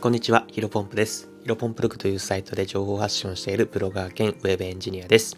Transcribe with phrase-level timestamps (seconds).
[0.00, 1.28] こんにちは、ヒロポンプです。
[1.42, 5.36] ヒロポンプルクというサイトで情報発信をしているブロガー兼ウェブエンジニアです。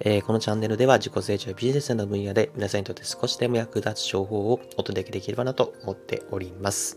[0.00, 6.96] えー、このチャンネルでは自己成長やビジネスの分野で皆さんにとって少しでも役立つ情報をお届けできればなと思っております。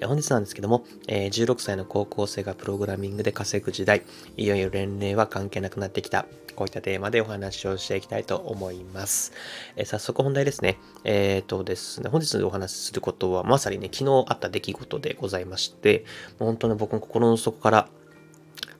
[0.00, 4.02] え、本日なんですけども、えー、16歳の高校生がプログラミングで稼ぐ時代、
[4.36, 6.26] いよいよ年齢は関係なくなってきた。
[6.54, 9.32] こういったテーマでお話をしていきたいと思います。
[9.76, 10.78] え、早速本題ですね。
[11.04, 16.06] えっ、とですね、本日お話しすることはまさにね、昨日あった出来事でございまして、
[16.38, 17.88] もう本当に僕の心の底から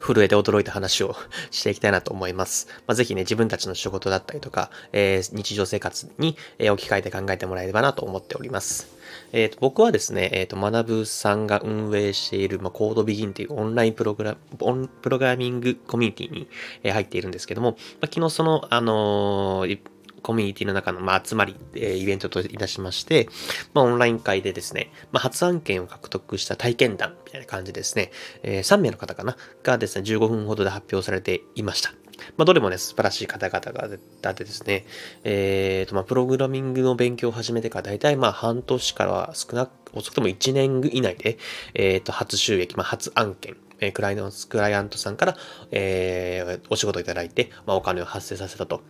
[0.07, 1.17] 震えて驚いた話を
[1.51, 2.69] していきたいなと思います。
[2.87, 8.89] まあ、ぜひね、自分たちの仕事だったりとか、えー、日常生活に、えー、置き換えて考えてもらえればなと思っております。
[9.33, 16.49] えーと、僕はですね、えーと、学さんが運営している、まあ、コードビギンというオンラインプログラプログラミングコミュニティに、
[16.83, 19.81] えー、入っているんですけども、まあ、昨日その、あのー
[20.27, 23.29] コミュニティの中の、まあ、集まり、えー、イベントといたしまして、
[23.75, 28.11] まあ、オンライン会でですね、まあ、初案件を獲得した体験談みたいな感じですね、
[28.43, 31.93] えー、3名の方かな、がですね、15分ほどで発表されていました。
[32.37, 33.89] まあ、どれもね、素晴らしい方々が
[34.21, 34.85] だってですね、
[35.23, 41.39] えーと、まあ、プログラミングの勉強を始めてから大体まあ半年からは少なく、遅くとも1年以内で、
[41.75, 45.37] えーと、初収益、まあ、初案件、え、クライアントクライアントさんから、
[45.71, 48.83] えー、お仕事いただいて、まあ、お金を発生させたと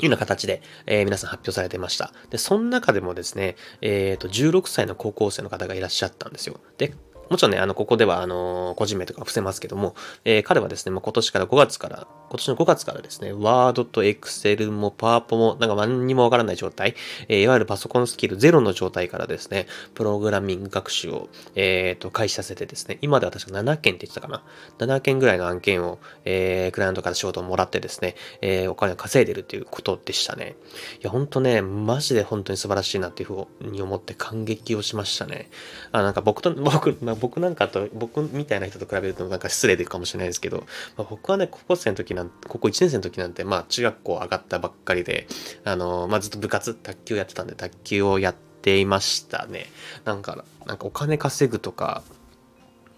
[0.00, 2.12] いうような形で、えー、皆さん発表されてました。
[2.30, 6.60] で、その中でもですね、えっ、ー、と、16歳の高校生の方がいらっしゃったんですよ。
[6.78, 6.94] で、
[7.32, 9.94] もちろんね、あの、ここでは、あの、個人名とか伏せますけども、
[10.26, 16.94] えー、彼はですね、まあ、今年から5月から、今年の5月からですね、ワードとエクセルもパワポも、なんか何にもわからない状態、
[17.28, 24.42] えー、いわゆるパソコンスキルゼロの状態からですね、プログラミング学習を、えっ、ー、と、開始させてですね、今では確か7件って言ってたかな。
[24.78, 30.56] 7件ぐらいの案件を、えー、クライアントから仕事をもらってですね、えー、お金を稼いでるっていうことでしたね。
[31.00, 35.48] いや、ほんとね、マジで本当に素晴らしいなっていうふうに思って感激をしましたね。
[35.92, 40.66] あ、なんか僕と、僕、僕なんかと僕みたいな人と比べるとなんか失礼でかもしれないですけど、
[40.96, 45.28] まあ、僕はね、高校生の時なんて、高校1年生の時なんて、まあ中学校上がったばっかりで、
[45.64, 49.66] あの、まあずっと部活、卓球やってたんで、卓球をやっていましたね。
[50.04, 52.02] なんか、なんかお金稼ぐとか、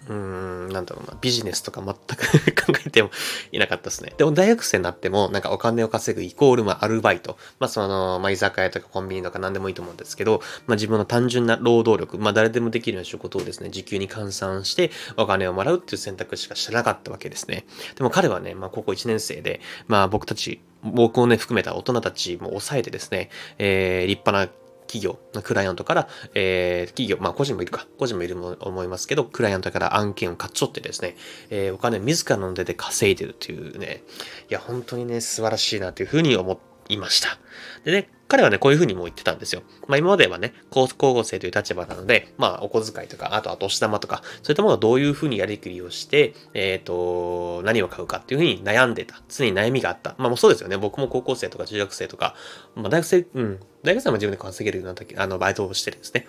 [0.09, 3.11] うーん、なんだろうな、ビジネスとか全く 考えても
[3.53, 4.13] いなかったですね。
[4.17, 7.37] でも大学生になっても、なんかお金を稼ぐイコール、まあ、アルバイト。
[7.59, 17.67] まあ、その、まあ、居酒屋とかコンビニとか何でもいいと思うんですけど、まあ、自分の単純な労働力、まあ、誰でもできるような仕事をですね、時給に換算してお金をもらうっていう選択しかしてなかったわけですね。
[17.97, 24.64] でも彼はね、まあ、高校1年生で、まあ、僕たち、僕をね、含めた大人たちも抑えてですね、えー、立派な
[24.95, 31.17] 企業、クライアントから、えー、企業、まあ個人もいるか、個人もいると思いますけど、クライアントから案件を買っち取ってですね、
[31.51, 34.05] えー、お金自らの手で稼いでるというね、
[34.49, 37.39] いや、本当にね、素晴らしいなというふうに思いました。
[37.85, 39.63] でね、彼はね、こういうふうにも言ってたんですよ。
[39.87, 49.23] まあ今まではね、高校生という立場なので、まあお小遣いとか、あとは年玉とか、そういったものをどういうふうにやりくりをして、えっ、ー、と、何を買うかっていうふうに悩んでた。
[49.29, 50.17] 常に悩みがあった。
[50.19, 50.77] まあもうそうですよね。
[50.77, 52.35] 僕も高校生とか中学生とか、
[52.75, 56.27] まあ大学生、うん、大学生も自分で稼げるような時、あの、バイトをしてるんですね。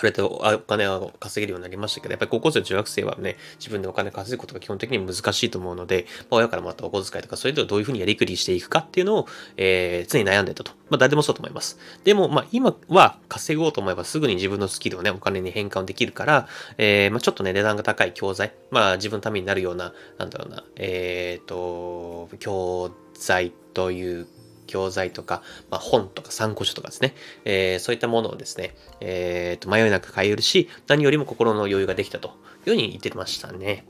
[0.00, 10.72] あれとお金を稼げるようになりましたけど、やっぱり高校生、中学生はね、自分でお金稼ぐことが基本的に難しいと思うので、まあ、親からまたお小遣いとか、それでどういうふうにやりくりしていくかっていうのを、えー、常に悩んでたと。
[10.88, 11.78] まあ、誰でもそうと思います。
[12.04, 24.26] でも、まあ、今は稼ごうと思えばすぐに自分のスキルをね、お金に変換できるから、えー、まあ、ちょっとね、値段が高い教材、まあ、自分のためになるような、なんだろうな、えっ、ー、と、教材という
[24.70, 27.14] 教材とか、まあ、本とか参考書とかですね、
[27.44, 32.30] えー、そういったものをですね、えー、と迷いなく買えるし、何よりも心の余裕ができたとい
[32.66, 33.84] うように言ってましたね。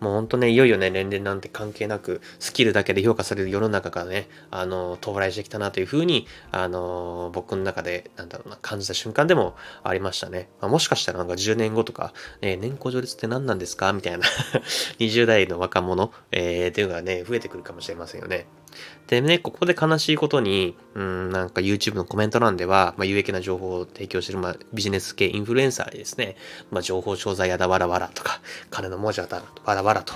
[0.00, 10.48] もうほんとね、いよいよね、年齢なんて関係なく、スキルだけで評価される世の中がね、あの、到来してきたなというふうに、あの、僕の中で、なんだろうな、感じた瞬間でもありましたね。
[10.60, 12.12] まあ、もしかしたらなんか10年後とか、
[12.42, 13.92] えー、年功序列って何なんですか？
[13.92, 14.24] みたいな
[15.00, 18.46] 20代の若者、えー、っていうのがね、増えてくるかもしれませんよね。
[19.06, 26.36] でね、ここで悲しいことに、うん、なんか YouTube のコメント欄では、まあ、有益な情報を提供してる、まあ、ビジネス系インフルエンサーでですね、
[26.70, 28.40] まあ、情報商材やだわらわらとか、
[28.70, 30.14] 金の文字はだわらわらと、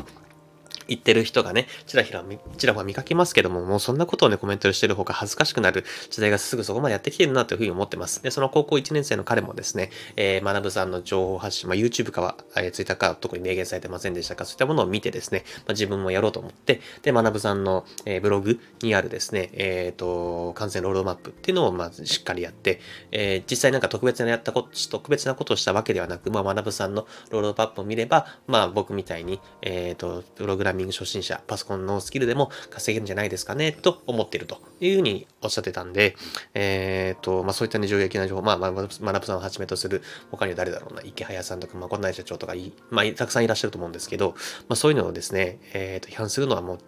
[0.89, 2.25] 言ってる人がね、ちらひら、
[2.57, 8.23] ちらほら見かけますけども、もうそんなことをね、コメントしてる方が恥ずかしくなる時代がすぐそこまでやってきてるなというふうに思ってます。
[8.23, 22.81] で、その高校1年生の彼もですね、えー、学さんの情報発信、まあ、YouTube かは、えー、Twitter か特に明言されてませんでしたか、そういったものを見てですね、まあ、自分もやろうと思って、で、学さんの、えー、ブログにあるですね、えっ、ー、と、感染ロードマップっていうのをまずしっかりやって、
[23.11, 36.17] えー、実際なんか特別なやったこと、特別なことをしたわけではなく、まあ、学さんのロードマップを見れば、まあ、僕みたいに、えっ、ー、と、プログラミング初心者、パソコンのスキルでも稼げるんじゃないですかね、と思っているというふうにおっしゃってたんで、
[36.55, 44.31] えっと、まあそういったね、重要な情報、まあ、まなぶさんをはじめとする、他には誰だろうな、池早さんとか、まあ、こんな社長とかい、まあ、たくさんいらっしゃると思うんですけど、
[44.69, 46.79] まあそういうのをですね、えっ、ー、と、批判するのはもう、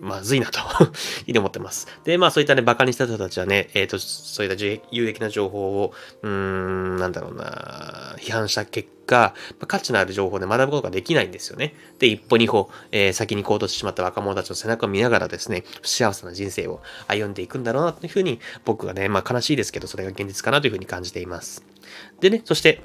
[0.00, 0.58] まずいなと
[1.26, 1.86] いいと思ってます。
[2.04, 5.92] で、まあそういったね、馬鹿にした人たちはね、えっ、ー、と、そういった有益な情報を、
[6.22, 9.34] うーん、なんだろうな、批判した結果、
[9.66, 11.74] 価値のある情報で学ぶことができないんですよね。
[11.98, 21.64] で、一歩二歩、えー、先に行動してしまった若者たちの背中を見ながらですね、不幸せな人生を歩んでいくんだろうなというふうに、僕はね、まあ悲しいですけど、それが現実かなというふうに感じています。
[22.20, 22.82] でね、そして、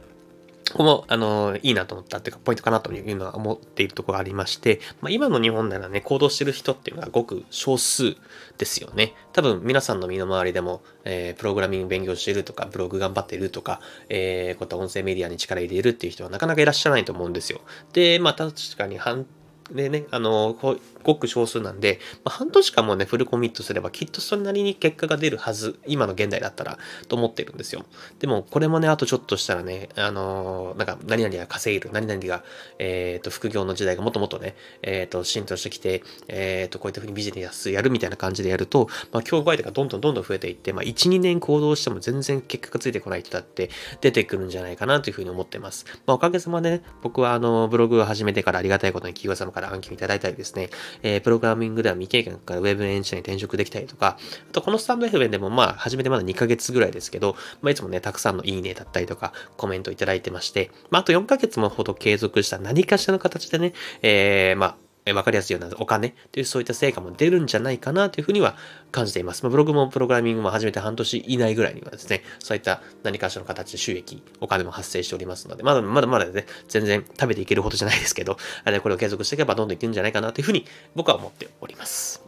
[0.76, 8.18] ここも、あの、いいなと思ったっていうか、ポイントかなというのは思っているところがありまして、まあ、今の日本ならね、行動してる人っていうのはごく少数
[8.58, 9.14] ですよね。
[9.32, 13.80] 多分、皆さんの身の回りでも、えー、プログラミング勉強してるとか、ブログ頑張ってるとか、
[14.10, 17.62] えー、こういった音声メディアに力入れるっていう人はなかなかいらっしゃらないと思うんですよ。
[17.94, 19.26] で、まあ、確かに反
[19.72, 20.56] でね、あの、
[21.04, 26.78] ごく少数なんで、まあ、半年間もね、フルコミットすればきっとそれなりに結果が出るはず、今の現代だったら、
[27.08, 27.84] と思ってるんですよ。
[28.20, 32.44] でも、これもね、あとちょっとしたらね、あの、なんか、何々が稼げる、何々が、
[32.78, 43.70] えっ、ー、と、副業の時代がもっともっとね、えっ、ー、と、浸透してきて、えっ、ー、と、こういったふうにビジネスやるみたいな感じでやると、まあ、競売手がどんどんどんどん増えていって、まあ、1、2年行動しても全然結果がついてこない人だって
[44.02, 45.86] 出てくるんじゃないかなというふうに思ってます。
[46.06, 50.70] まあ、おかげさまでね、僕はあの、ブログを始めてからありがたいことに企業様から案件いただいたりですね、
[51.02, 54.18] えー、プログラミングでは未経験からウェブエンジニアに転職できたりとか、
[54.50, 68.56] あとこのスタンド FM でもまあ初めてまだ2ヶ月ぐらいですけど、まあいつもね、たくさんのいいねだったりとかコメントいただいてまして、まああと4ヶ月もほど継続した何かしらの形でね、えー、まあわかりやすいようなお金というそういった成果も出るんじゃないかなというふうには
[68.92, 69.44] 感じています。
[69.44, 80.66] まあ、ブログもプログラミングも始めて半年以内ぐらいにはですね、そういった何かしらの形で収益、お金も発生しておりますので、まだまだまだね、全然食べていけるほどじゃないですけど、あれこれを継続していけばどんどんいくんじゃないかなというふうに
[80.96, 82.24] 僕は思っております。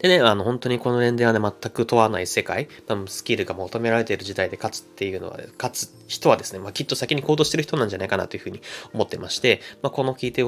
[0.00, 2.68] でね、あの、本当にこの年齢はね、全く問わない世界、
[3.06, 8.60] スキルが求められている時代で勝つっていうのは、勝つ人はですね、まあ、きっと先に行動してる人なんじゃないかなというふうに
[8.94, 10.42] 思ってまして、まあ、この聞いて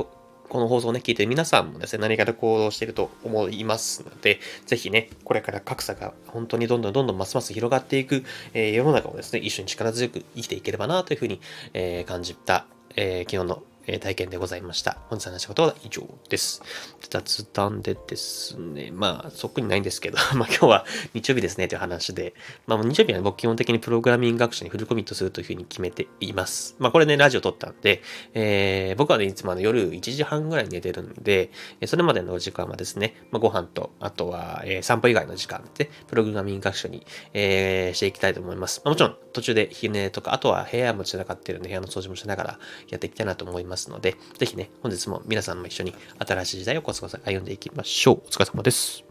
[0.50, 11.41] この放送をね、聞いて皆さんもですね、何かで行動していると思いますので、ぜひね、これから格差が本当にどんどんどんどんますます広がっていく、えー、世の中をですね、一緒に力強く生きていければなというふうに、
[11.73, 12.67] えー、感じた、
[12.97, 14.98] えー、昨日のえ体験でございました。
[15.08, 16.62] 本日話したことは以上です。
[17.08, 22.34] 雑談でですね、まあ、そっくりないんですけど、 まあ今日は日曜日ですねという話で、
[22.66, 26.76] まあ日曜日は、ね、僕基本的にプログラミング学習にフルコミットするというふうに決めています。
[26.78, 28.02] まあこれね、ラジオ撮ったんで、
[28.34, 31.50] えー、僕はね、いつもの夜1時半ぐらいに寝てるんで、
[31.87, 38.82] それまでの時間はですね、まあ、ご飯と、あとは、えー、散歩以外の時間で、プログラミング学習に、えー、していきたいと思います。
[38.84, 42.58] まあ、もちろん途中で昼寝とか、あとは部屋も散らかってるんで、部屋の掃除もしながら
[42.88, 43.80] やっていきたいなと思います。
[43.81, 48.15] ますので、ぜひね、本日も皆さんも一緒に新しい時代をコツコツ歩んでいきましょう。
[48.27, 49.10] お疲れ様です。